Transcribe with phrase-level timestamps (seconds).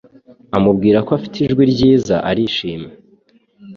[0.57, 2.89] amubwira ko afite ijwi ryiza arishima